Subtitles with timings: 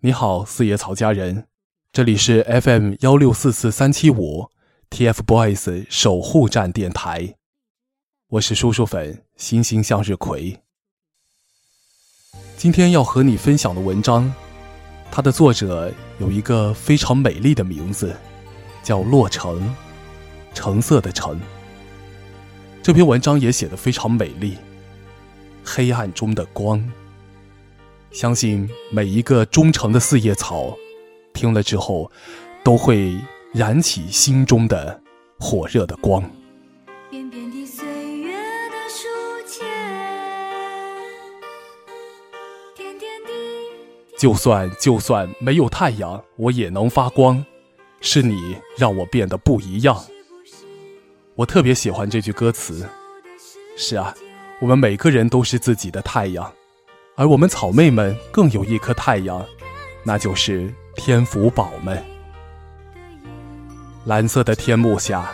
[0.00, 1.48] 你好，四叶草家人，
[1.90, 4.48] 这里是 FM 幺六四四三七五
[4.90, 7.34] TFBOYS 守护站电台，
[8.28, 10.60] 我是叔叔粉星星向日葵。
[12.56, 14.32] 今天要和你分享的文章，
[15.10, 18.16] 它的作者有一个非常美丽的名字，
[18.84, 19.74] 叫洛城，
[20.54, 21.40] 橙色的橙。
[22.84, 24.58] 这篇文章也写得非常美丽，
[25.64, 26.88] 黑暗中的光。
[28.10, 30.76] 相信每一个忠诚的四叶草，
[31.32, 32.10] 听了之后，
[32.64, 33.14] 都会
[33.52, 35.00] 燃起心中的
[35.38, 36.22] 火热的光。
[44.18, 47.44] 就算就算没有太阳，我也能发光。
[48.00, 50.04] 是你让我变得不一样。
[51.36, 52.88] 我特别喜欢这句歌词。
[53.76, 54.14] 是啊，
[54.60, 56.52] 我们每个人都是自己的太阳。
[57.18, 59.44] 而我们草妹们更有一颗太阳，
[60.04, 62.00] 那就是天福宝们。
[64.04, 65.28] 蓝色的天幕下，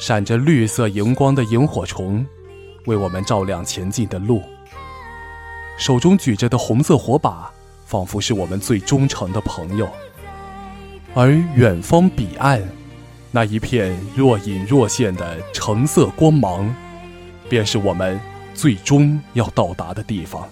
[0.00, 2.26] 闪着绿色荧光的萤火虫，
[2.86, 4.42] 为我们照亮前进的路。
[5.78, 7.48] 手中举着的红色火把，
[7.86, 9.88] 仿佛是我们最忠诚的朋友。
[11.14, 12.60] 而远方彼岸，
[13.30, 16.74] 那一片若隐若现的橙色光芒，
[17.48, 18.20] 便是我们
[18.54, 20.42] 最终要到达的地方。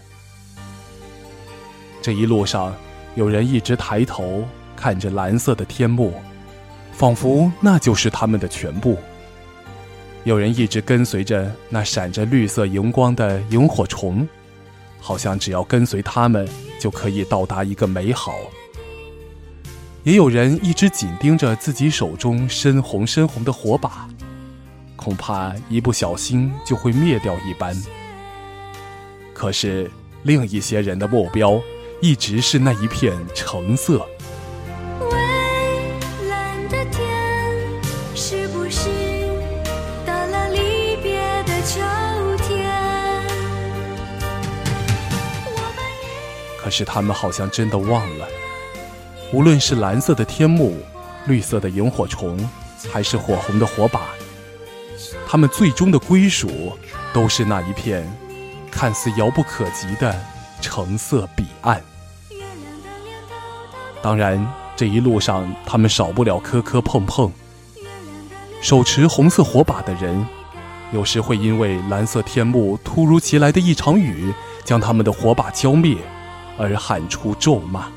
[2.06, 2.72] 这一路上，
[3.16, 6.14] 有人一直抬头看着蓝色的天幕，
[6.92, 8.94] 仿佛那就是他们的全部；
[10.22, 14.24] 有人一直跟随着那闪着绿色荧光的萤火虫，
[15.00, 18.34] 好像只要跟随他们就可以到达一个美好；
[20.04, 24.08] 也有人一直紧盯着自己手中深红深红的火把，
[24.94, 27.76] 恐怕一不小心就会灭掉一般。
[29.34, 29.90] 可是，
[30.22, 31.60] 另一些人的目标。
[32.00, 34.06] 一直是那一片橙色。
[46.58, 48.26] 可是他们好像真的忘了，
[49.32, 50.76] 无论是蓝色的天幕、
[51.26, 52.36] 绿色的萤火虫，
[52.92, 54.08] 还是火红的火把，
[55.28, 56.76] 他们最终的归属，
[57.14, 58.04] 都是那一片
[58.68, 60.12] 看似遥不可及的
[60.60, 61.82] 橙色彼岸。
[64.02, 64.46] 当然，
[64.76, 67.32] 这一路上他们少不了磕磕碰碰。
[68.62, 70.26] 手持红色火把的人，
[70.92, 74.32] 有时会因为蓝色天幕突如其来的一场雨
[74.64, 75.96] 将他们的火把浇灭，
[76.58, 77.88] 而喊出咒骂。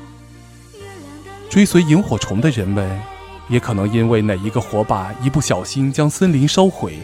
[1.48, 3.00] 追随萤火虫的人们，
[3.48, 6.98] 也可能因为哪一个火把一不小心将森林烧毁，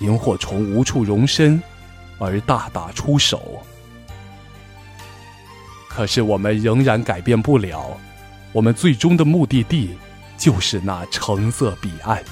[0.00, 1.62] 萤火虫无处容身，
[2.18, 3.40] 而大打出手。
[5.88, 7.98] 可是我们仍然改变不了。
[8.52, 9.90] 我们最终的目的地，
[10.36, 12.22] 就是那橙色彼岸，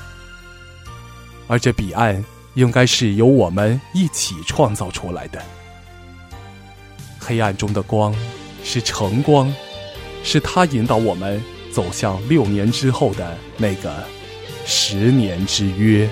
[1.46, 2.24] 而这彼岸
[2.54, 5.42] 应该是由我们一起创造出来的。
[7.18, 8.14] 黑暗中的光，
[8.62, 9.52] 是橙光，
[10.22, 11.42] 是它引导我们
[11.72, 14.04] 走向六年之后的那个
[14.64, 16.08] 十年之约。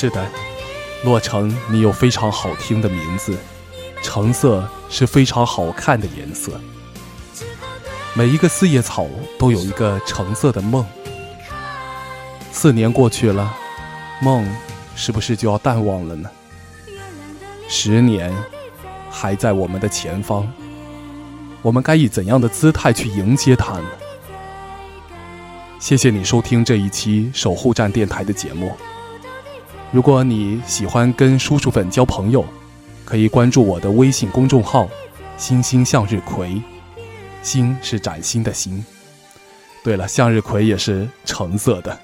[0.00, 0.24] 是的，
[1.02, 3.36] 洛城，你有非常好听的名字，
[4.00, 6.52] 橙色是非常好看的颜色。
[8.14, 9.08] 每一个四叶草
[9.40, 10.86] 都有一个橙色的梦。
[12.52, 13.52] 四年过去了，
[14.22, 14.48] 梦
[14.94, 16.30] 是不是就要淡忘了呢？
[17.68, 18.32] 十年
[19.10, 20.48] 还在我们的前方，
[21.60, 23.88] 我们该以怎样的姿态去迎接它呢？
[25.80, 28.76] 谢谢你收听这一期守护站电台的节目。
[29.90, 32.44] 如果你喜欢跟叔叔粉交朋友，
[33.06, 34.86] 可以关注我的微信公众号
[35.38, 36.60] “星星向日葵”，
[37.42, 38.84] 星是崭新的星。
[39.82, 41.98] 对了，向日葵也是橙色的。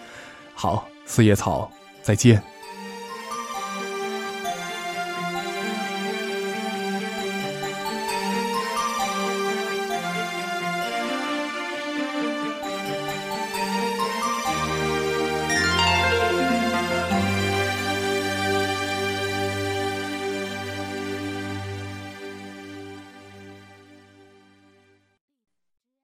[0.54, 1.70] 好，四叶草，
[2.02, 2.42] 再见。